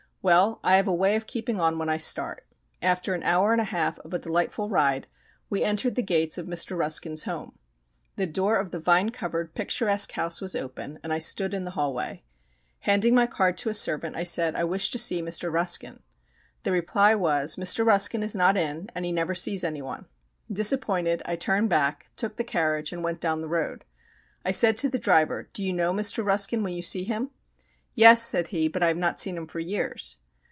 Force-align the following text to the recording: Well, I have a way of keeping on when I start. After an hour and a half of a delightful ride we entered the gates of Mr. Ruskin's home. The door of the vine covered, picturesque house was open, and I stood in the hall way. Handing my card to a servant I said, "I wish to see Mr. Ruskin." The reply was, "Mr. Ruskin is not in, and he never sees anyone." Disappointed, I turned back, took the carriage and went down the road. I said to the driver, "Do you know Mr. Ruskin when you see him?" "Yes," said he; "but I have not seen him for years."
Well, 0.23 0.59
I 0.63 0.75
have 0.75 0.87
a 0.87 0.93
way 0.93 1.15
of 1.15 1.25
keeping 1.25 1.59
on 1.59 1.79
when 1.79 1.89
I 1.89 1.97
start. 1.97 2.45
After 2.79 3.15
an 3.15 3.23
hour 3.23 3.53
and 3.53 3.59
a 3.59 3.63
half 3.63 3.97
of 4.01 4.13
a 4.13 4.19
delightful 4.19 4.69
ride 4.69 5.07
we 5.49 5.63
entered 5.63 5.95
the 5.95 6.03
gates 6.03 6.37
of 6.37 6.45
Mr. 6.45 6.77
Ruskin's 6.77 7.23
home. 7.23 7.57
The 8.17 8.27
door 8.27 8.57
of 8.59 8.69
the 8.69 8.77
vine 8.77 9.09
covered, 9.09 9.55
picturesque 9.55 10.11
house 10.11 10.39
was 10.39 10.55
open, 10.55 10.99
and 11.01 11.11
I 11.11 11.17
stood 11.17 11.55
in 11.55 11.63
the 11.65 11.71
hall 11.71 11.91
way. 11.91 12.21
Handing 12.81 13.15
my 13.15 13.25
card 13.25 13.57
to 13.57 13.69
a 13.69 13.73
servant 13.73 14.15
I 14.15 14.23
said, 14.23 14.55
"I 14.55 14.63
wish 14.63 14.91
to 14.91 14.99
see 14.99 15.23
Mr. 15.23 15.51
Ruskin." 15.51 16.01
The 16.61 16.71
reply 16.71 17.15
was, 17.15 17.55
"Mr. 17.55 17.83
Ruskin 17.83 18.21
is 18.21 18.35
not 18.35 18.55
in, 18.55 18.89
and 18.93 19.05
he 19.05 19.11
never 19.11 19.33
sees 19.33 19.63
anyone." 19.63 20.05
Disappointed, 20.51 21.23
I 21.25 21.35
turned 21.35 21.69
back, 21.69 22.09
took 22.15 22.35
the 22.35 22.43
carriage 22.43 22.93
and 22.93 23.03
went 23.03 23.21
down 23.21 23.41
the 23.41 23.47
road. 23.47 23.85
I 24.45 24.51
said 24.51 24.77
to 24.77 24.89
the 24.89 24.99
driver, 24.99 25.49
"Do 25.51 25.63
you 25.63 25.73
know 25.73 25.91
Mr. 25.91 26.23
Ruskin 26.23 26.61
when 26.61 26.73
you 26.73 26.83
see 26.83 27.05
him?" 27.05 27.31
"Yes," 27.93 28.23
said 28.25 28.47
he; 28.47 28.69
"but 28.69 28.81
I 28.81 28.87
have 28.87 28.95
not 28.95 29.19
seen 29.19 29.35
him 29.35 29.47
for 29.47 29.59
years." 29.59 30.19